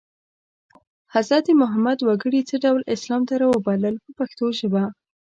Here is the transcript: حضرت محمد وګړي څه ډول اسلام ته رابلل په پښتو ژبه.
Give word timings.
حضرت 1.15 1.45
محمد 1.61 1.97
وګړي 2.07 2.41
څه 2.49 2.55
ډول 2.63 2.81
اسلام 2.95 3.21
ته 3.29 3.33
رابلل 3.43 3.95
په 4.03 4.09
پښتو 4.17 4.45
ژبه. 4.59 4.83